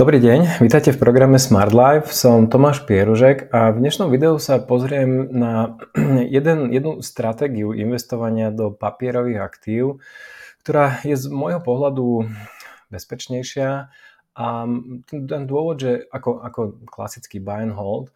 Dobrý 0.00 0.16
deň, 0.16 0.64
vítajte 0.64 0.96
v 0.96 1.00
programe 1.04 1.36
Smart 1.36 1.76
Life. 1.76 2.08
Som 2.16 2.48
Tomáš 2.48 2.88
Pieružek 2.88 3.52
a 3.52 3.68
v 3.68 3.84
dnešnom 3.84 4.08
videu 4.08 4.32
sa 4.40 4.56
pozriem 4.56 5.28
na 5.28 5.76
jeden, 6.40 6.72
jednu 6.72 7.04
stratégiu 7.04 7.76
investovania 7.76 8.48
do 8.48 8.72
papierových 8.72 9.44
aktív, 9.44 10.00
ktorá 10.64 11.04
je 11.04 11.12
z 11.20 11.28
môjho 11.28 11.60
pohľadu 11.60 12.32
bezpečnejšia 12.88 13.92
a 14.40 14.46
ten 15.12 15.42
dôvod, 15.44 15.76
že 15.76 16.08
ako, 16.08 16.48
ako 16.48 16.60
klasický 16.88 17.36
buy 17.36 17.60
and 17.68 17.76
hold, 17.76 18.08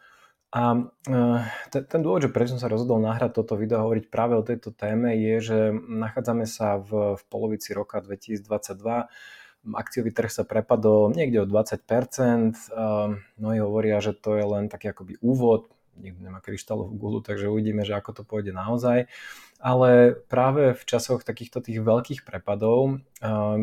a 0.56 0.88
e, 1.04 1.84
ten 1.84 2.00
dôvod, 2.00 2.24
že 2.24 2.32
prečo 2.32 2.56
som 2.56 2.64
sa 2.64 2.72
rozhodol 2.72 2.96
nahrať 3.04 3.44
toto 3.44 3.60
video 3.60 3.84
a 3.84 3.84
hovoriť 3.84 4.08
práve 4.08 4.40
o 4.40 4.46
tejto 4.46 4.72
téme 4.72 5.12
je, 5.20 5.52
že 5.52 5.58
nachádzame 5.76 6.48
sa 6.48 6.80
v, 6.80 7.20
v 7.20 7.22
polovici 7.28 7.76
roka 7.76 8.00
2022 8.00 8.40
akciový 9.72 10.12
trh 10.12 10.28
sa 10.28 10.44
prepadol 10.44 11.16
niekde 11.16 11.40
o 11.42 11.48
20%. 11.48 11.80
Mnohí 13.40 13.58
hovoria, 13.64 14.04
že 14.04 14.12
to 14.12 14.36
je 14.36 14.44
len 14.44 14.68
taký 14.68 14.92
akoby 14.92 15.16
úvod, 15.24 15.72
nikto 15.96 16.20
nemá 16.20 16.42
kryštálovú 16.42 16.94
gulu, 16.98 17.18
takže 17.22 17.48
uvidíme, 17.48 17.86
že 17.86 17.94
ako 17.94 18.10
to 18.12 18.22
pôjde 18.26 18.52
naozaj. 18.52 19.06
Ale 19.64 20.18
práve 20.28 20.76
v 20.76 20.82
časoch 20.84 21.24
takýchto 21.24 21.64
tých 21.64 21.80
veľkých 21.80 22.28
prepadov 22.28 23.00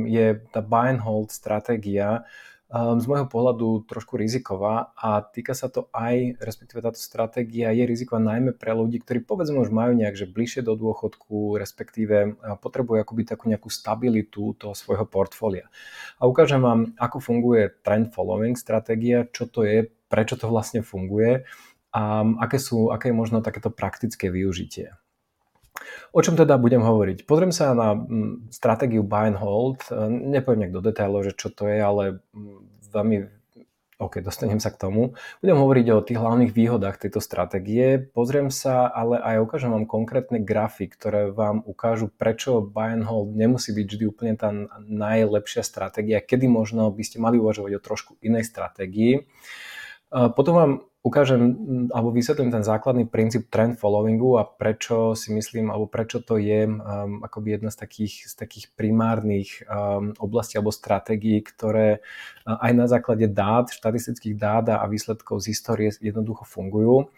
je 0.08 0.28
tá 0.50 0.62
buy 0.66 0.98
and 0.98 1.04
hold 1.06 1.30
stratégia 1.30 2.26
z 2.72 3.04
môjho 3.04 3.28
pohľadu 3.28 3.84
trošku 3.84 4.16
riziková 4.16 4.96
a 4.96 5.20
týka 5.20 5.52
sa 5.52 5.68
to 5.68 5.92
aj, 5.92 6.40
respektíve 6.40 6.80
táto 6.80 6.96
stratégia 7.04 7.68
je 7.76 7.84
riziková 7.84 8.24
najmä 8.24 8.56
pre 8.56 8.72
ľudí, 8.72 9.04
ktorí 9.04 9.28
povedzme 9.28 9.60
už 9.60 9.76
majú 9.76 9.92
nejak, 9.92 10.16
že 10.16 10.32
bližšie 10.32 10.64
do 10.64 10.80
dôchodku, 10.80 11.60
respektíve 11.60 12.40
potrebujú 12.64 13.04
akoby 13.04 13.28
takú 13.28 13.52
nejakú 13.52 13.68
stabilitu 13.68 14.56
toho 14.56 14.72
svojho 14.72 15.04
portfólia. 15.04 15.68
A 16.16 16.32
ukážem 16.32 16.64
vám, 16.64 16.96
ako 16.96 17.20
funguje 17.20 17.76
trend 17.84 18.16
following 18.16 18.56
stratégia, 18.56 19.28
čo 19.36 19.52
to 19.52 19.68
je, 19.68 19.92
prečo 20.08 20.40
to 20.40 20.48
vlastne 20.48 20.80
funguje 20.80 21.44
a 21.92 22.24
aké, 22.40 22.56
sú, 22.56 22.88
aké 22.88 23.12
je 23.12 23.20
možno 23.20 23.44
takéto 23.44 23.68
praktické 23.68 24.32
využitie. 24.32 24.96
O 26.12 26.20
čom 26.20 26.36
teda 26.36 26.58
budem 26.58 26.84
hovoriť? 26.84 27.24
Pozriem 27.24 27.54
sa 27.56 27.72
na 27.72 27.96
mm, 27.96 28.52
stratégiu 28.52 29.06
buy 29.06 29.32
and 29.32 29.40
hold. 29.40 29.84
E, 29.88 30.10
nepoviem 30.10 30.68
nejak 30.68 30.76
do 30.76 30.82
detailov, 30.84 31.28
že 31.28 31.34
čo 31.36 31.50
to 31.52 31.68
je, 31.68 31.80
ale 31.80 32.20
mm, 32.34 32.92
veľmi 32.92 33.18
OK, 34.02 34.18
dostanem 34.26 34.58
sa 34.58 34.74
k 34.74 34.82
tomu. 34.82 35.14
Budem 35.46 35.62
hovoriť 35.62 35.86
o 35.94 36.02
tých 36.02 36.18
hlavných 36.18 36.50
výhodách 36.58 36.98
tejto 36.98 37.22
stratégie. 37.22 38.02
Pozriem 38.02 38.50
sa, 38.50 38.90
ale 38.90 39.22
aj 39.22 39.46
ukážem 39.46 39.70
vám 39.70 39.86
konkrétne 39.86 40.42
grafy, 40.42 40.90
ktoré 40.90 41.30
vám 41.30 41.62
ukážu, 41.62 42.10
prečo 42.10 42.66
buy 42.66 42.98
and 42.98 43.06
hold 43.06 43.38
nemusí 43.38 43.70
byť 43.70 43.86
vždy 43.86 44.06
úplne 44.10 44.34
tá 44.34 44.50
najlepšia 44.90 45.62
stratégia, 45.62 46.18
kedy 46.18 46.50
možno 46.50 46.90
by 46.90 47.04
ste 47.06 47.22
mali 47.22 47.38
uvažovať 47.38 47.78
o 47.78 47.86
trošku 47.86 48.12
inej 48.26 48.50
stratégii. 48.50 49.14
E, 49.14 49.22
potom 50.34 50.54
vám 50.58 50.72
ukážem 51.02 51.58
alebo 51.90 52.14
vysvetlím 52.14 52.54
ten 52.54 52.62
základný 52.62 53.10
princíp 53.10 53.50
trend 53.50 53.82
followingu 53.82 54.38
a 54.38 54.46
prečo 54.46 55.18
si 55.18 55.34
myslím, 55.34 55.74
alebo 55.74 55.90
prečo 55.90 56.22
to 56.22 56.38
je 56.38 56.70
um, 56.70 57.26
akoby 57.26 57.58
jedna 57.58 57.74
z 57.74 57.78
takých, 57.82 58.30
z 58.30 58.34
takých 58.38 58.66
primárnych 58.78 59.66
um, 59.66 60.14
oblastí 60.22 60.62
alebo 60.62 60.70
stratégií, 60.70 61.42
ktoré 61.42 62.06
uh, 62.46 62.62
aj 62.62 62.72
na 62.78 62.86
základe 62.86 63.26
dát, 63.34 63.74
štatistických 63.74 64.38
dát 64.38 64.70
a 64.78 64.86
výsledkov 64.86 65.42
z 65.42 65.58
histórie 65.58 65.90
jednoducho 65.90 66.46
fungujú. 66.46 67.10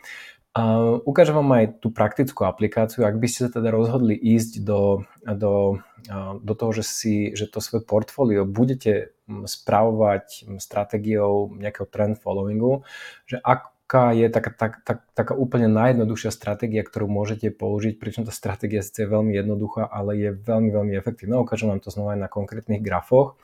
Uh, 0.54 1.02
ukážem 1.04 1.34
vám 1.34 1.50
aj 1.58 1.82
tú 1.82 1.90
praktickú 1.90 2.46
aplikáciu, 2.46 3.04
ak 3.04 3.18
by 3.18 3.26
ste 3.26 3.50
sa 3.50 3.58
teda 3.58 3.74
rozhodli 3.74 4.14
ísť 4.14 4.62
do, 4.62 5.02
do, 5.26 5.82
uh, 6.08 6.38
do 6.40 6.54
toho, 6.54 6.72
že, 6.78 6.86
si, 6.86 7.16
že 7.36 7.52
to 7.52 7.60
svoje 7.60 7.84
portfólio 7.84 8.46
budete 8.46 9.12
spravovať 9.28 10.54
stratégiou 10.62 11.58
nejakého 11.58 11.90
trend 11.90 12.22
followingu, 12.22 12.86
že 13.26 13.42
ak, 13.42 13.73
aká 13.84 14.16
je 14.16 14.26
taká, 14.32 14.50
tak, 14.56 14.74
tak, 14.88 14.98
taká 15.14 15.34
úplne 15.36 15.70
najjednoduchšia 15.70 16.32
stratégia, 16.34 16.82
ktorú 16.82 17.06
môžete 17.06 17.52
použiť, 17.54 18.00
pričom 18.00 18.24
tá 18.26 18.34
stratégia 18.34 18.82
je 18.82 19.06
veľmi 19.06 19.36
jednoduchá, 19.36 19.86
ale 19.86 20.18
je 20.18 20.30
veľmi, 20.34 20.74
veľmi 20.74 20.94
efektívna. 20.98 21.44
Ukážem 21.44 21.70
vám 21.70 21.84
to 21.84 21.94
znova 21.94 22.18
aj 22.18 22.26
na 22.26 22.30
konkrétnych 22.32 22.82
grafoch. 22.82 23.38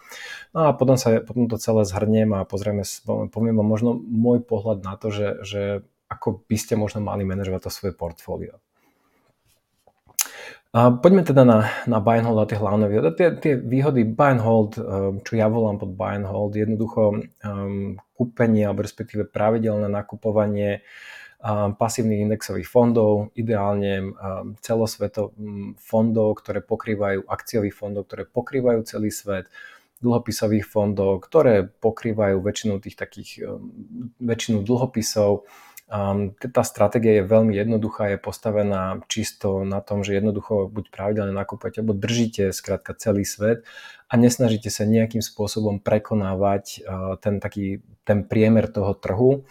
No 0.55 0.65
a 0.65 0.73
potom, 0.73 0.97
sa, 0.97 1.21
potom 1.21 1.45
to 1.45 1.61
celé 1.61 1.85
zhrniem 1.85 2.33
a 2.33 2.47
pozrieme, 2.47 2.81
poviem 3.05 3.61
vám 3.61 3.67
možno 3.67 3.93
môj 3.99 4.41
pohľad 4.41 4.81
na 4.81 4.97
to, 4.97 5.11
že, 5.13 5.27
že 5.45 5.61
ako 6.09 6.41
by 6.49 6.57
ste 6.57 6.73
možno 6.73 7.03
mali 7.05 7.27
manažovať 7.27 7.69
to 7.69 7.71
svoje 7.71 7.93
portfólio. 7.93 8.57
A 10.69 10.93
poďme 10.93 11.25
teda 11.25 11.41
na, 11.49 11.65
na 11.89 11.97
buy 11.97 12.21
and 12.21 12.29
hold 12.29 12.45
a 12.45 12.49
tie 12.49 12.61
hlavné 12.61 12.85
výhody. 12.93 13.09
Tie, 13.17 13.29
tie 13.41 13.53
výhody 13.57 14.05
buy 14.05 14.37
and 14.37 14.43
hold, 14.45 14.77
um, 14.77 15.17
čo 15.25 15.33
ja 15.33 15.49
volám 15.49 15.81
pod 15.81 15.97
buy 15.97 16.13
and 16.13 16.29
hold, 16.29 16.53
jednoducho 16.53 17.25
um, 17.41 17.97
kúpenie 18.13 18.69
alebo 18.69 18.85
respektíve 18.85 19.25
pravidelné 19.33 19.89
nakupovanie 19.89 20.85
um, 21.41 21.73
pasívnych 21.73 22.21
indexových 22.21 22.69
fondov, 22.69 23.33
ideálne 23.33 24.13
um, 24.13 24.53
celosvetov 24.61 25.33
um, 25.41 25.73
fondov, 25.81 26.37
ktoré 26.45 26.61
pokrývajú 26.61 27.25
akciových 27.25 27.73
fondov, 27.73 28.05
ktoré 28.05 28.29
pokrývajú 28.29 28.85
celý 28.85 29.09
svet, 29.09 29.49
dlhopisových 29.99 30.63
fondov, 30.63 31.27
ktoré 31.27 31.67
pokrývajú 31.67 32.39
väčšinu 32.39 32.79
tých 32.79 32.95
takých, 32.95 33.43
väčšinu 34.23 34.63
dlhopisov, 34.63 35.43
tá 36.37 36.61
stratégia 36.61 37.19
je 37.19 37.25
veľmi 37.25 37.57
jednoduchá, 37.57 38.13
je 38.13 38.21
postavená 38.21 39.01
čisto 39.09 39.65
na 39.65 39.81
tom, 39.81 40.05
že 40.05 40.21
jednoducho 40.21 40.69
buď 40.69 40.93
pravidelne 40.93 41.33
nakúpate, 41.33 41.81
alebo 41.81 41.97
držíte 41.97 42.53
skrátka 42.53 42.93
celý 42.93 43.25
svet 43.25 43.65
a 44.05 44.13
nesnažíte 44.13 44.69
sa 44.69 44.85
nejakým 44.85 45.25
spôsobom 45.25 45.81
prekonávať 45.81 46.85
ten 47.25 47.41
taký, 47.41 47.81
ten 48.05 48.21
priemer 48.21 48.69
toho 48.69 48.93
trhu. 48.93 49.49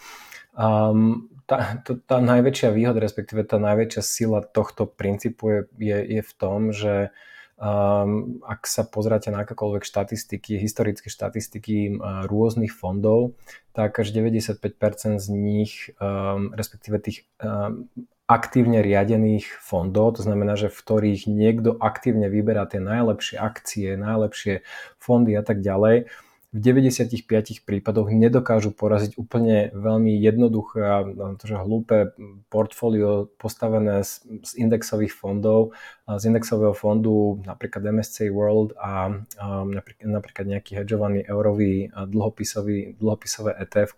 Tá, 1.49 1.57
to, 1.83 1.99
tá 1.99 2.21
najväčšia 2.21 2.71
výhoda, 2.71 3.01
respektíve 3.03 3.43
tá 3.43 3.59
najväčšia 3.59 4.03
sila 4.05 4.39
tohto 4.39 4.85
princípu 4.87 5.43
je, 5.49 5.59
je, 5.81 5.97
je 6.19 6.21
v 6.23 6.33
tom, 6.37 6.71
že 6.71 7.11
Um, 7.59 8.39
ak 8.47 8.63
sa 8.71 8.87
pozráte 8.87 9.35
na 9.35 9.43
akékoľvek 9.43 9.83
štatistiky, 9.83 10.55
historické 10.55 11.11
štatistiky 11.11 11.99
uh, 11.99 12.23
rôznych 12.23 12.71
fondov, 12.71 13.35
tak 13.75 13.99
až 13.99 14.15
95% 14.15 15.19
z 15.19 15.27
nich, 15.27 15.91
um, 15.99 16.55
respektíve 16.55 17.03
tých 17.03 17.27
um, 17.43 17.91
aktívne 18.31 18.79
riadených 18.79 19.59
fondov, 19.59 20.15
to 20.15 20.23
znamená, 20.23 20.55
že 20.55 20.71
v 20.71 20.79
ktorých 20.79 21.27
niekto 21.27 21.75
aktívne 21.83 22.31
vyberá 22.31 22.63
tie 22.63 22.79
najlepšie 22.79 23.35
akcie, 23.35 23.99
najlepšie 23.99 24.63
fondy 24.95 25.35
a 25.35 25.43
tak 25.43 25.59
ďalej, 25.59 26.07
v 26.49 26.57
95 26.65 27.61
prípadoch 27.61 28.09
nedokážu 28.09 28.73
poraziť 28.73 29.21
úplne 29.21 29.69
veľmi 29.69 30.17
jednoduché 30.17 30.81
a 30.81 30.97
že 31.45 31.53
hlúpe 31.53 32.17
portfólio 32.49 33.29
postavené 33.37 34.01
z, 34.01 34.25
z 34.41 34.51
indexových 34.57 35.13
fondov, 35.13 35.77
z 36.09 36.25
indexového 36.25 36.73
fondu 36.73 37.37
napríklad 37.45 37.93
MSCI 37.93 38.33
World 38.33 38.73
a 38.81 39.21
um, 39.37 39.77
napríklad, 40.01 40.49
nejaký 40.49 40.81
hedžovaný 40.81 41.21
eurový 41.29 41.93
dlhopisový, 41.93 42.97
dlhopisové 42.97 43.53
ETF. 43.61 43.93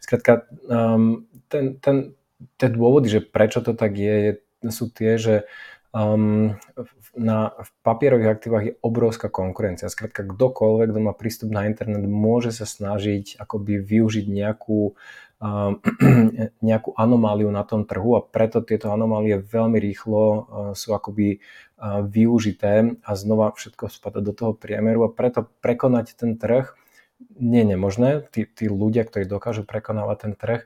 Skrátka, 0.00 0.48
um, 0.64 1.28
ten, 1.52 1.76
ten, 1.84 2.16
tie 2.56 2.72
dôvody, 2.72 3.12
že 3.12 3.20
prečo 3.20 3.60
to 3.60 3.76
tak 3.76 3.92
je, 3.92 4.40
sú 4.72 4.88
tie, 4.88 5.20
že 5.20 5.44
um, 5.94 6.58
na, 7.14 7.54
v 7.54 7.70
papierových 7.86 8.30
aktívach 8.34 8.64
je 8.66 8.74
obrovská 8.82 9.30
konkurencia. 9.30 9.86
Skrátka, 9.86 10.26
kdokoľvek, 10.26 10.90
kto 10.90 11.00
má 11.00 11.14
prístup 11.14 11.54
na 11.54 11.70
internet, 11.70 12.02
môže 12.04 12.50
sa 12.50 12.66
snažiť 12.66 13.38
akoby 13.38 13.78
využiť 13.78 14.26
nejakú, 14.26 14.98
uh, 15.38 15.78
nejakú 16.68 16.90
anomáliu 16.98 17.48
na 17.54 17.62
tom 17.62 17.86
trhu 17.86 18.18
a 18.18 18.24
preto 18.26 18.58
tieto 18.66 18.90
anomálie 18.90 19.38
veľmi 19.38 19.78
rýchlo 19.78 20.22
uh, 20.26 20.42
sú 20.74 20.90
akoby 20.92 21.38
uh, 21.38 22.02
využité 22.02 22.98
a 23.06 23.10
znova 23.14 23.54
všetko 23.54 23.86
spada 23.86 24.18
do 24.18 24.34
toho 24.34 24.52
priemeru 24.52 25.06
a 25.06 25.14
preto 25.14 25.46
prekonať 25.62 26.18
ten 26.18 26.34
trh 26.34 26.74
nie 27.38 27.62
je 27.62 27.70
nemožné. 27.78 28.10
Tí, 28.34 28.44
tí 28.44 28.66
ľudia, 28.66 29.06
ktorí 29.06 29.24
dokážu 29.24 29.62
prekonávať 29.62 30.16
ten 30.18 30.34
trh, 30.34 30.60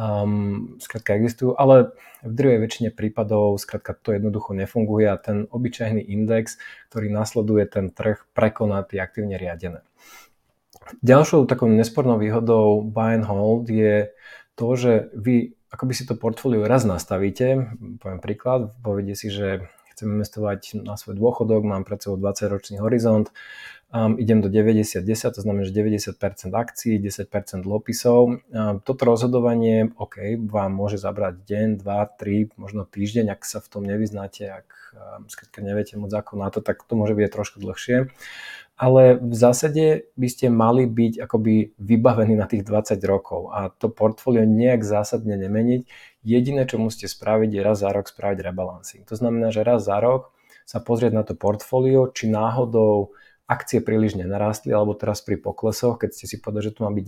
um, 0.00 0.80
skrátka 0.80 1.20
existujú, 1.20 1.52
ale 1.60 1.92
v 2.24 2.32
druhej 2.32 2.58
väčšine 2.64 2.88
prípadov 2.96 3.60
skrátka 3.60 3.92
to 3.92 4.16
jednoducho 4.16 4.56
nefunguje 4.56 5.04
a 5.04 5.20
ten 5.20 5.44
obyčajný 5.52 6.00
index, 6.00 6.56
ktorý 6.88 7.12
nasleduje 7.12 7.68
ten 7.68 7.92
trh, 7.92 8.24
prekoná 8.32 8.80
tie 8.88 9.04
aktívne 9.04 9.36
riadené. 9.36 9.84
Ďalšou 11.04 11.44
takou 11.44 11.68
nespornou 11.68 12.16
výhodou 12.16 12.80
buy 12.80 13.20
and 13.20 13.28
hold 13.28 13.68
je 13.68 14.08
to, 14.56 14.66
že 14.74 14.92
vy 15.12 15.54
akoby 15.70 15.92
si 15.94 16.02
to 16.02 16.18
portfólio 16.18 16.66
raz 16.66 16.82
nastavíte, 16.82 17.70
poviem 18.02 18.18
príklad, 18.18 18.74
povedie 18.82 19.14
si, 19.14 19.30
že 19.30 19.70
chcem 20.00 20.16
investovať 20.16 20.80
na 20.80 20.96
svoj 20.96 21.20
dôchodok, 21.20 21.60
mám 21.60 21.84
pred 21.84 22.00
sebou 22.00 22.16
20 22.16 22.48
ročný 22.48 22.76
horizont, 22.80 23.28
um, 23.92 24.16
idem 24.16 24.40
do 24.40 24.48
90-10, 24.48 25.04
to 25.36 25.40
znamená, 25.44 25.68
že 25.68 25.76
90% 25.76 26.16
akcií, 26.56 26.96
10% 26.96 27.60
dlhopisov. 27.60 28.20
Um, 28.48 28.80
toto 28.80 29.04
rozhodovanie, 29.04 29.92
OK, 30.00 30.40
vám 30.48 30.72
môže 30.72 30.96
zabrať 30.96 31.44
deň, 31.44 31.68
2, 31.84 32.56
3, 32.56 32.56
možno 32.56 32.88
týždeň, 32.88 33.28
ak 33.28 33.44
sa 33.44 33.60
v 33.60 33.68
tom 33.68 33.82
nevyznáte, 33.84 34.48
ak 34.48 34.68
um, 34.96 35.28
skrátka 35.28 35.60
neviete 35.60 36.00
moc 36.00 36.08
ako 36.08 36.40
na 36.40 36.48
to, 36.48 36.64
tak 36.64 36.80
to 36.80 36.96
môže 36.96 37.12
byť 37.12 37.28
trošku 37.28 37.60
dlhšie. 37.60 38.08
ale 38.80 39.20
v 39.20 39.36
zásade 39.36 40.08
by 40.16 40.28
ste 40.32 40.48
mali 40.48 40.88
byť 40.88 41.20
akoby 41.28 41.76
vybavení 41.76 42.32
na 42.32 42.48
tých 42.48 42.64
20 42.64 42.96
rokov 43.04 43.52
a 43.52 43.68
to 43.68 43.92
portfólio 43.92 44.48
nejak 44.48 44.80
zásadne 44.80 45.36
nemeniť. 45.36 45.84
Jediné, 46.20 46.68
čo 46.68 46.76
musíte 46.76 47.08
spraviť, 47.08 47.48
je 47.48 47.60
raz 47.64 47.80
za 47.80 47.88
rok 47.88 48.08
spraviť 48.08 48.38
rebalancing. 48.44 49.02
To 49.08 49.16
znamená, 49.16 49.48
že 49.48 49.64
raz 49.64 49.88
za 49.88 49.96
rok 50.00 50.36
sa 50.68 50.78
pozrieť 50.78 51.12
na 51.16 51.24
to 51.24 51.32
portfólio, 51.32 52.12
či 52.12 52.28
náhodou 52.28 53.16
akcie 53.50 53.82
príliš 53.82 54.14
nenarástli, 54.14 54.70
alebo 54.70 54.94
teraz 54.94 55.26
pri 55.26 55.34
poklesoch, 55.34 55.98
keď 55.98 56.10
ste 56.14 56.30
si 56.30 56.36
povedali, 56.38 56.70
že 56.70 56.74
tu 56.78 56.86
má 56.86 56.90
byť 56.94 57.04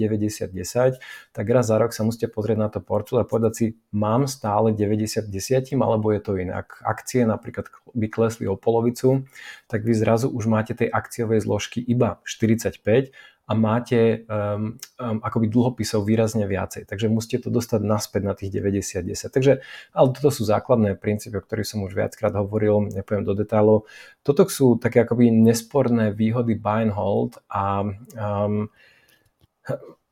90-10, 0.51 0.99
tak 1.31 1.45
raz 1.47 1.71
za 1.71 1.79
rok 1.79 1.95
sa 1.95 2.03
musíte 2.03 2.27
pozrieť 2.27 2.59
na 2.59 2.67
to 2.67 2.83
portfólio 2.83 3.23
a 3.23 3.31
povedať 3.31 3.53
si, 3.55 3.67
mám 3.95 4.27
stále 4.27 4.75
90-10, 4.75 5.31
alebo 5.79 6.11
je 6.11 6.19
to 6.19 6.35
inak. 6.35 6.83
Akcie 6.83 7.23
napríklad 7.23 7.71
by 7.95 8.07
klesli 8.11 8.51
o 8.51 8.59
polovicu, 8.59 9.23
tak 9.71 9.87
vy 9.87 9.95
zrazu 9.95 10.27
už 10.35 10.51
máte 10.51 10.75
tej 10.75 10.91
akciovej 10.91 11.47
zložky 11.47 11.79
iba 11.79 12.19
45 12.27 13.15
a 13.53 13.55
máte 13.55 14.25
um, 14.25 14.81
um, 14.97 15.19
akoby 15.21 15.53
dlhopisov 15.53 16.09
výrazne 16.09 16.49
viacej. 16.49 16.89
Takže 16.89 17.13
musíte 17.13 17.45
to 17.45 17.49
dostať 17.53 17.85
naspäť 17.85 18.23
na 18.25 18.33
tých 18.33 18.49
90-10. 18.49 19.29
Takže, 19.29 19.53
ale 19.93 20.09
toto 20.17 20.33
sú 20.33 20.49
základné 20.49 20.97
princípy, 20.97 21.37
o 21.37 21.45
ktorých 21.45 21.69
som 21.69 21.85
už 21.85 21.93
viackrát 21.93 22.33
hovoril, 22.33 22.89
nepoviem 22.89 23.29
do 23.29 23.37
detailov. 23.37 23.85
Toto 24.25 24.49
sú 24.49 24.81
také 24.81 25.05
akoby 25.05 25.29
nesporné 25.29 26.17
výhody 26.17 26.57
buy 26.57 26.89
and 26.89 26.97
hold 26.97 27.37
a 27.53 27.85
um, 28.17 28.73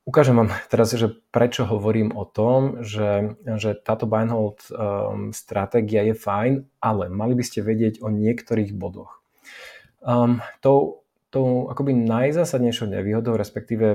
ukážem 0.04 0.37
vám 0.37 0.52
teraz, 0.69 0.92
že 0.92 1.08
prečo 1.32 1.64
hovorím 1.64 2.12
o 2.12 2.28
tom, 2.28 2.84
že, 2.84 3.40
že 3.56 3.72
táto 3.72 4.04
buy 4.04 4.28
and 4.28 4.37
hold 4.37 4.60
um, 4.69 5.32
stratégia 5.32 6.04
je 6.04 6.12
fajn, 6.12 6.69
ale 6.84 7.08
mali 7.08 7.32
by 7.32 7.44
ste 7.46 7.64
vedieť 7.64 8.04
o 8.04 8.12
niektorých 8.12 8.76
bodoch. 8.76 9.25
Um, 10.04 10.44
tou 10.60 11.00
tou 11.31 11.71
akoby 11.71 11.94
najzásadnejšou 11.94 12.91
nevýhodou, 12.91 13.38
respektíve 13.38 13.94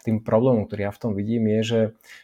tým 0.00 0.16
problémom, 0.24 0.64
ktorý 0.64 0.88
ja 0.88 0.92
v 0.96 1.00
tom 1.00 1.12
vidím, 1.12 1.46
je, 1.48 1.60
že 1.62 1.80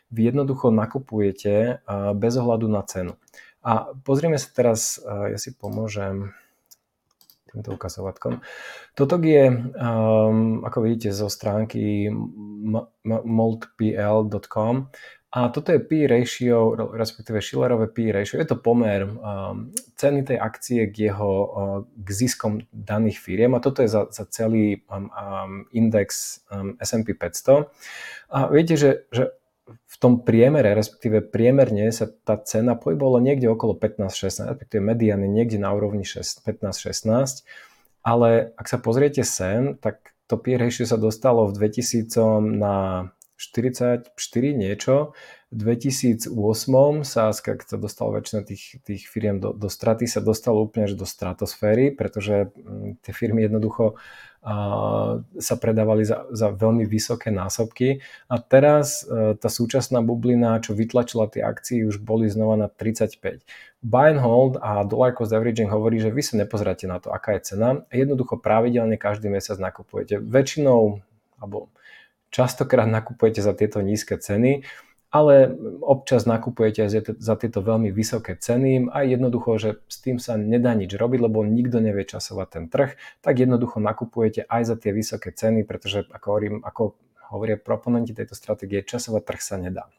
vy 0.09 0.33
jednoducho 0.33 0.73
nakupujete 0.73 1.85
bez 2.17 2.33
ohľadu 2.41 2.67
na 2.73 2.81
cenu. 2.89 3.21
A 3.61 3.93
pozrieme 4.01 4.41
sa 4.41 4.49
teraz, 4.49 4.97
ja 5.05 5.37
si 5.37 5.53
pomôžem 5.53 6.33
týmto 7.51 7.75
ukazovatkom. 7.75 8.41
Toto 8.95 9.19
je, 9.19 9.51
um, 9.51 10.63
ako 10.63 10.79
vidíte, 10.87 11.11
zo 11.11 11.27
stránky 11.27 12.07
moldpl.com 13.27 14.75
a 15.31 15.49
toto 15.49 15.71
je 15.71 15.79
P 15.79 16.11
ratio, 16.11 16.75
respektíve 16.75 17.39
Schillerové 17.39 17.87
P 17.87 18.11
ratio. 18.11 18.43
Je 18.43 18.51
to 18.51 18.59
pomer 18.59 19.07
um, 19.07 19.71
ceny 19.95 20.27
tej 20.27 20.43
akcie 20.43 20.91
k 20.91 21.07
jeho 21.07 21.31
uh, 21.31 21.49
k 21.87 22.09
ziskom 22.11 22.67
daných 22.75 23.23
firiem 23.23 23.55
a 23.55 23.63
toto 23.63 23.87
je 23.87 23.95
za, 23.95 24.11
za 24.11 24.27
celý 24.27 24.83
um, 24.91 25.07
um, 25.07 25.71
index 25.71 26.43
um, 26.51 26.75
S&P 26.83 27.15
500. 27.15 27.71
A 28.35 28.51
viete, 28.51 28.75
že, 28.75 29.07
že 29.15 29.31
v 29.71 29.97
tom 30.03 30.27
priemere, 30.27 30.75
respektíve 30.75 31.23
priemerne 31.23 31.95
sa 31.95 32.11
tá 32.11 32.35
cena 32.43 32.75
pohybovala 32.75 33.23
niekde 33.23 33.47
okolo 33.47 33.79
15-16, 33.79 34.51
respektíve 34.51 34.83
median 34.83 35.23
je 35.23 35.31
niekde 35.31 35.63
na 35.63 35.71
úrovni 35.71 36.03
15-16, 36.03 37.47
ale 38.03 38.51
ak 38.59 38.67
sa 38.67 38.83
pozriete 38.83 39.23
sem, 39.23 39.79
tak 39.79 40.11
to 40.27 40.35
P 40.35 40.59
ratio 40.59 40.91
sa 40.91 40.99
dostalo 40.99 41.47
v 41.47 41.71
2000 41.71 42.11
na 42.59 42.75
44 43.41 44.13
niečo. 44.53 45.17
V 45.49 45.57
2008 45.65 46.29
sa, 47.09 47.33
keď 47.33 47.65
sa 47.65 47.79
dostalo 47.81 48.13
väčšina 48.21 48.45
tých, 48.45 48.85
tých 48.85 49.09
firiem 49.09 49.41
do, 49.41 49.57
do 49.57 49.73
straty, 49.73 50.05
sa 50.05 50.21
dostalo 50.21 50.69
úplne 50.69 50.87
až 50.87 50.95
do 50.95 51.09
stratosféry, 51.09 51.97
pretože 51.97 52.53
mm, 52.53 53.01
tie 53.01 53.13
firmy 53.17 53.49
jednoducho 53.49 53.97
a, 54.45 55.19
sa 55.41 55.55
predávali 55.57 56.05
za, 56.05 56.29
za 56.29 56.53
veľmi 56.53 56.85
vysoké 56.85 57.33
násobky. 57.33 58.05
A 58.29 58.37
teraz 58.45 59.09
e, 59.09 59.35
tá 59.41 59.49
súčasná 59.49 60.05
bublina, 60.05 60.61
čo 60.61 60.77
vytlačila 60.77 61.27
tie 61.33 61.41
akcie, 61.41 61.89
už 61.89 62.05
boli 62.05 62.29
znova 62.29 62.61
na 62.61 62.69
35. 62.69 63.41
Buy 63.81 64.13
and 64.13 64.21
hold 64.21 64.61
a 64.61 64.85
dollar 64.85 65.17
cost 65.17 65.33
averaging 65.33 65.73
hovorí, 65.73 65.97
že 65.97 66.13
vy 66.13 66.21
sa 66.21 66.37
nepozeráte 66.37 66.85
na 66.85 67.01
to, 67.01 67.09
aká 67.09 67.41
je 67.41 67.57
cena. 67.57 67.89
Jednoducho 67.89 68.37
pravidelne 68.37 69.01
každý 69.01 69.33
mesiac 69.33 69.57
nakupujete. 69.57 70.21
Väčšinou, 70.21 71.01
alebo 71.41 71.73
Častokrát 72.31 72.87
nakupujete 72.87 73.43
za 73.43 73.53
tieto 73.53 73.83
nízke 73.83 74.15
ceny, 74.19 74.63
ale 75.11 75.51
občas 75.83 76.23
nakupujete 76.23 76.87
za 77.19 77.35
tieto 77.35 77.61
veľmi 77.67 77.91
vysoké 77.91 78.39
ceny 78.39 78.87
a 78.95 79.03
jednoducho, 79.03 79.59
že 79.59 79.71
s 79.91 79.99
tým 79.99 80.23
sa 80.23 80.39
nedá 80.39 80.71
nič 80.79 80.95
robiť, 80.95 81.21
lebo 81.27 81.43
nikto 81.43 81.83
nevie 81.83 82.07
časovať 82.07 82.47
ten 82.47 82.65
trh, 82.71 82.95
tak 83.19 83.35
jednoducho 83.43 83.83
nakupujete 83.83 84.47
aj 84.47 84.63
za 84.71 84.77
tie 84.79 84.95
vysoké 84.95 85.35
ceny, 85.35 85.67
pretože 85.67 86.07
ako 86.07 86.27
hovorím, 86.31 86.57
ako 86.63 86.95
hovoria 87.35 87.59
proponenti 87.59 88.15
tejto 88.15 88.39
stratégie, 88.39 88.87
časovať 88.87 89.23
trh 89.27 89.43
sa 89.43 89.59
nedá. 89.59 89.91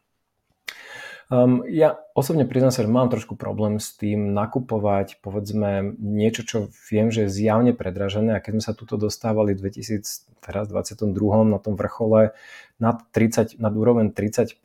Um, 1.32 1.64
ja 1.64 1.96
osobne 2.12 2.44
priznám 2.44 2.76
sa, 2.76 2.84
že 2.84 2.92
mám 2.92 3.08
trošku 3.08 3.40
problém 3.40 3.80
s 3.80 3.96
tým 3.96 4.36
nakupovať 4.36 5.24
povedzme 5.24 5.96
niečo, 5.96 6.44
čo 6.44 6.58
viem, 6.92 7.08
že 7.08 7.24
je 7.24 7.32
zjavne 7.32 7.72
predražené 7.72 8.36
a 8.36 8.44
keď 8.44 8.60
sme 8.60 8.64
sa 8.68 8.76
tuto 8.76 9.00
dostávali 9.00 9.56
v 9.56 9.72
2022 9.72 11.08
na 11.48 11.60
tom 11.64 11.80
vrchole 11.80 12.36
nad, 12.84 12.98
30, 13.16 13.64
nad 13.64 13.72
úroveň 13.72 14.12
35 14.12 14.60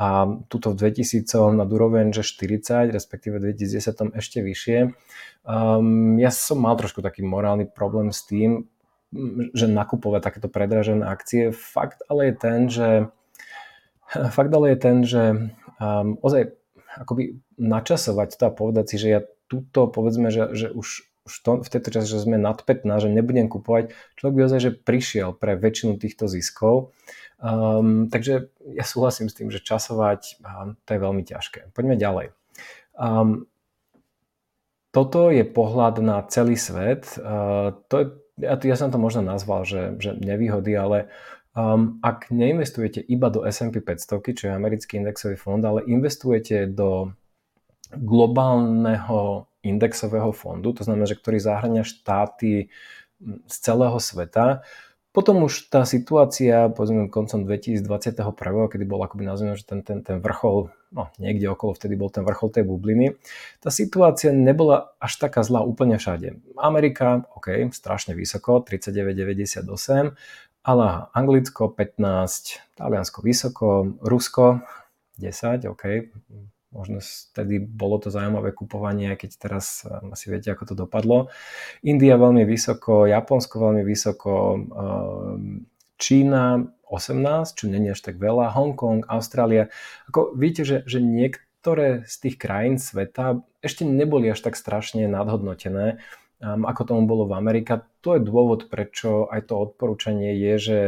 a 0.00 0.40
tuto 0.48 0.72
v 0.72 0.88
2000 0.88 1.52
na 1.52 1.68
úroveň, 1.68 2.16
že 2.16 2.24
40, 2.24 2.96
respektíve 2.96 3.36
v 3.36 3.52
2010 3.52 4.16
ešte 4.16 4.40
vyššie. 4.40 4.78
Um, 5.44 6.16
ja 6.16 6.32
som 6.32 6.64
mal 6.64 6.80
trošku 6.80 7.04
taký 7.04 7.20
morálny 7.20 7.68
problém 7.68 8.08
s 8.08 8.24
tým, 8.24 8.64
že 9.52 9.68
nakupovať 9.68 10.20
takéto 10.24 10.48
predražené 10.48 11.04
akcie. 11.04 11.52
Fakt 11.52 12.00
ale 12.08 12.32
je 12.32 12.34
ten, 12.40 12.58
že 12.72 12.88
fakt 14.36 14.52
ale 14.56 14.72
je 14.72 14.78
ten, 14.80 14.96
že 15.04 15.22
um, 15.80 16.20
ozaj 16.20 16.54
akoby 17.00 17.40
načasovať 17.56 18.36
to 18.36 18.44
a 18.46 18.52
povedať 18.54 18.84
si, 18.94 18.96
že 19.00 19.08
ja 19.08 19.20
túto 19.50 19.90
povedzme, 19.90 20.30
že, 20.30 20.54
že 20.54 20.66
už, 20.70 20.88
už 21.26 21.32
to, 21.42 21.50
v 21.62 21.68
tejto 21.70 21.90
čase, 21.90 22.06
že 22.06 22.22
sme 22.22 22.38
nad 22.38 22.62
15, 22.62 22.86
že 23.06 23.10
nebudem 23.10 23.50
kupovať, 23.50 23.90
človek 24.18 24.34
by 24.38 24.42
ozaj, 24.46 24.60
že 24.62 24.72
prišiel 24.78 25.34
pre 25.34 25.58
väčšinu 25.58 25.98
týchto 25.98 26.30
ziskov. 26.30 26.94
Um, 27.40 28.12
takže 28.12 28.52
ja 28.76 28.84
súhlasím 28.84 29.32
s 29.32 29.36
tým, 29.36 29.48
že 29.48 29.64
časovať 29.64 30.44
um, 30.44 30.76
to 30.84 30.90
je 30.92 31.00
veľmi 31.00 31.22
ťažké. 31.24 31.72
Poďme 31.72 31.96
ďalej. 31.96 32.26
Um, 32.94 33.48
toto 34.90 35.30
je 35.30 35.46
pohľad 35.46 36.02
na 36.02 36.20
celý 36.26 36.58
svet. 36.58 37.16
Uh, 37.16 37.78
to 37.88 37.94
je, 37.96 38.06
ja, 38.44 38.54
ja 38.60 38.76
som 38.76 38.92
to 38.92 38.98
možno 38.98 39.24
nazval, 39.24 39.64
že, 39.64 39.96
že 40.02 40.18
nevýhody, 40.18 40.74
ale 40.76 41.08
Um, 41.50 41.98
ak 41.98 42.30
neinvestujete 42.30 43.02
iba 43.10 43.26
do 43.26 43.42
S&P 43.42 43.82
500, 43.82 44.22
čo 44.38 44.44
je 44.46 44.52
americký 44.54 45.02
indexový 45.02 45.34
fond, 45.34 45.58
ale 45.58 45.82
investujete 45.82 46.70
do 46.70 47.10
globálneho 47.90 49.50
indexového 49.66 50.30
fondu, 50.30 50.70
to 50.72 50.86
znamená, 50.86 51.10
že 51.10 51.18
ktorý 51.18 51.42
zahrania 51.42 51.82
štáty 51.82 52.70
z 53.50 53.56
celého 53.60 53.98
sveta, 53.98 54.62
potom 55.10 55.42
už 55.42 55.74
tá 55.74 55.82
situácia, 55.82 56.70
povedzme 56.70 57.10
koncom 57.10 57.42
2021, 57.42 57.82
kedy 58.70 58.84
bol 58.86 59.02
akoby 59.02 59.26
nazvime, 59.26 59.58
že 59.58 59.66
ten, 59.66 59.82
ten, 59.82 60.06
ten 60.06 60.22
vrchol, 60.22 60.70
no 60.94 61.10
niekde 61.18 61.50
okolo 61.50 61.74
vtedy 61.74 61.98
bol 61.98 62.14
ten 62.14 62.22
vrchol 62.22 62.54
tej 62.54 62.62
bubliny, 62.62 63.18
tá 63.58 63.74
situácia 63.74 64.30
nebola 64.30 64.94
až 65.02 65.18
taká 65.18 65.42
zlá 65.42 65.66
úplne 65.66 65.98
všade. 65.98 66.38
Amerika, 66.54 67.26
OK, 67.34 67.74
strašne 67.74 68.14
vysoko, 68.14 68.62
39,98, 68.62 70.14
ale 70.62 71.08
Anglicko 71.16 71.72
15, 71.72 72.76
Taliansko 72.76 73.18
vysoko, 73.24 73.96
Rusko 74.04 74.60
10, 75.16 75.68
OK, 75.68 75.84
možno 76.70 77.02
vtedy 77.02 77.58
bolo 77.58 77.98
to 77.98 78.08
zaujímavé 78.14 78.54
kupovanie, 78.54 79.18
keď 79.18 79.30
teraz 79.36 79.82
um, 79.82 80.14
asi 80.14 80.30
viete, 80.30 80.54
ako 80.54 80.64
to 80.70 80.74
dopadlo. 80.86 81.32
India 81.82 82.14
veľmi 82.14 82.46
vysoko, 82.46 83.10
Japonsko 83.10 83.58
veľmi 83.58 83.82
vysoko, 83.82 84.32
um, 84.56 85.66
Čína 86.00 86.64
18, 86.88 87.58
čo 87.58 87.64
není 87.68 87.92
až 87.92 88.00
tak 88.00 88.16
veľa, 88.16 88.56
Hongkong, 88.56 89.04
Austrália. 89.10 89.68
Ako 90.08 90.32
vidíte, 90.32 90.64
že, 90.64 90.76
že 90.88 90.98
niektoré 91.04 92.08
z 92.08 92.14
tých 92.24 92.36
krajín 92.40 92.80
sveta 92.80 93.44
ešte 93.60 93.84
neboli 93.84 94.32
až 94.32 94.40
tak 94.40 94.56
strašne 94.56 95.04
nadhodnotené 95.10 96.00
ako 96.40 96.82
tomu 96.88 97.02
bolo 97.04 97.28
v 97.28 97.36
Amerike. 97.36 97.84
To 98.00 98.16
je 98.16 98.24
dôvod, 98.24 98.72
prečo 98.72 99.28
aj 99.28 99.52
to 99.52 99.60
odporúčanie 99.60 100.32
je, 100.40 100.54
že 100.56 100.78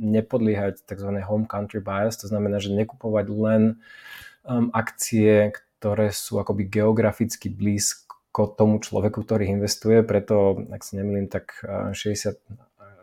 nepodliehať 0.00 0.88
tzv. 0.88 1.10
home 1.20 1.44
country 1.44 1.84
bias, 1.84 2.16
to 2.16 2.26
znamená, 2.26 2.56
že 2.56 2.72
nekupovať 2.72 3.26
len 3.28 3.62
akcie, 4.72 5.52
ktoré 5.52 6.08
sú 6.08 6.40
akoby 6.40 6.68
geograficky 6.68 7.52
blízko 7.52 8.56
tomu 8.56 8.80
človeku, 8.80 9.20
ktorý 9.20 9.52
investuje, 9.52 10.00
preto, 10.00 10.64
ak 10.72 10.80
sa 10.80 10.96
nemýlim, 10.96 11.28
tak 11.28 11.60
60, 11.92 12.40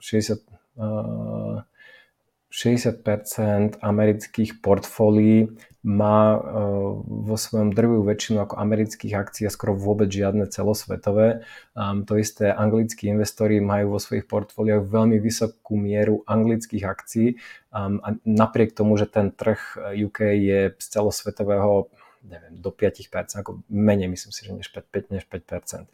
60 0.02 0.42
uh, 0.82 1.62
60% 2.52 3.80
amerických 3.80 4.60
portfólií 4.60 5.56
má 5.82 6.38
uh, 6.38 6.44
vo 7.02 7.34
svojom 7.40 7.74
drvú 7.74 8.06
väčšinu 8.06 8.44
ako 8.44 8.60
amerických 8.60 9.18
akcií 9.18 9.44
a 9.50 9.56
skoro 9.56 9.74
vôbec 9.74 10.14
žiadne 10.14 10.46
celosvetové. 10.52 11.42
To 11.80 12.14
isté 12.20 12.54
anglickí 12.54 13.10
investori 13.10 13.58
majú 13.64 13.98
vo 13.98 14.00
svojich 14.04 14.30
portfóliách 14.30 14.86
veľmi 14.86 15.18
vysokú 15.18 15.80
mieru 15.80 16.22
anglických 16.30 16.86
akcií 16.86 17.28
a 17.72 18.10
napriek 18.28 18.78
tomu, 18.78 19.00
že 19.00 19.10
ten 19.10 19.34
trh 19.34 19.80
UK 19.96 20.20
je 20.38 20.60
z 20.76 20.86
celosvetového 20.92 21.90
neviem, 22.24 22.54
do 22.62 22.70
5%, 22.70 23.42
ako 23.42 23.66
menej 23.70 24.10
myslím 24.10 24.32
si, 24.32 24.42
že 24.46 24.54
než 24.54 24.68
5, 24.70 25.14
než 25.14 25.24
5%. 25.26 25.90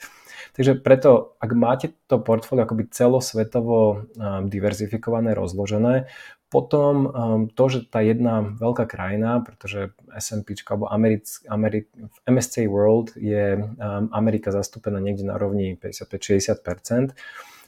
Takže 0.54 0.72
preto, 0.80 1.36
ak 1.40 1.52
máte 1.56 1.88
to 2.08 2.20
portfólio 2.20 2.68
akoby 2.68 2.88
celosvetovo 2.92 3.80
um, 4.16 4.48
diverzifikované, 4.52 5.34
rozložené, 5.34 6.12
potom 6.48 6.94
um, 7.12 7.42
to, 7.52 7.64
že 7.68 7.80
tá 7.92 8.00
jedna 8.00 8.40
veľká 8.40 8.88
krajina, 8.88 9.44
pretože 9.44 9.92
S&P 10.16 10.56
alebo 10.72 10.88
Americ, 10.88 11.44
Americ, 11.52 11.92
MSCI 12.24 12.72
World 12.72 13.20
je 13.20 13.60
um, 13.60 14.08
Amerika 14.16 14.56
zastúpená 14.56 15.04
niekde 15.04 15.28
na 15.28 15.36
rovni 15.36 15.76
55-60%, 15.76 17.16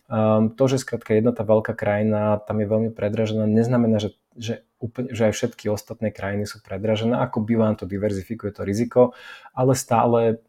Um, 0.09 0.49
to, 0.57 0.65
že 0.65 0.81
skrátka 0.81 1.13
jedna 1.13 1.29
tá 1.37 1.45
veľká 1.45 1.77
krajina 1.77 2.41
tam 2.41 2.57
je 2.57 2.65
veľmi 2.65 2.89
predražená, 2.97 3.45
neznamená, 3.45 4.01
že, 4.01 4.17
že, 4.33 4.65
úplne, 4.79 5.11
že 5.11 5.29
aj 5.29 5.33
všetky 5.35 5.67
ostatné 5.67 6.09
krajiny 6.09 6.47
sú 6.47 6.63
predražené. 6.63 7.19
Ako 7.19 7.43
by 7.43 7.53
vám 7.59 7.75
to 7.77 7.85
diverzifikuje 7.85 8.55
to 8.55 8.63
riziko, 8.63 9.13
ale 9.53 9.75
stále 9.75 10.39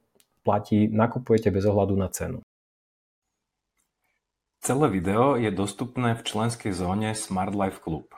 platí, 0.46 0.88
nakupujete 0.88 1.52
bez 1.52 1.66
ohľadu 1.66 1.94
na 1.98 2.08
cenu. 2.08 2.40
Celé 4.60 4.86
video 4.92 5.40
je 5.40 5.50
dostupné 5.50 6.12
v 6.14 6.24
členskej 6.24 6.72
zóne 6.76 7.16
Smart 7.16 7.56
Life 7.56 7.80
Club. 7.80 8.12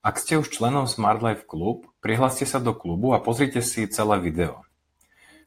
Ak 0.00 0.22
ste 0.22 0.38
už 0.40 0.48
členom 0.48 0.88
Smart 0.88 1.20
Life 1.20 1.44
Club, 1.44 1.90
prihláste 2.00 2.46
sa 2.46 2.62
do 2.62 2.72
klubu 2.72 3.12
a 3.12 3.20
pozrite 3.20 3.60
si 3.60 3.84
celé 3.90 4.16
video. 4.22 4.64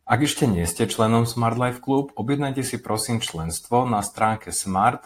Ak 0.10 0.26
ešte 0.26 0.50
nie 0.50 0.66
ste 0.66 0.90
členom 0.90 1.26
Smart 1.26 1.58
Life 1.58 1.82
Club, 1.82 2.14
objednajte 2.18 2.66
si 2.66 2.82
prosím 2.82 3.22
členstvo 3.22 3.86
na 3.86 4.02
stránke 4.02 4.54
smart 4.54 5.06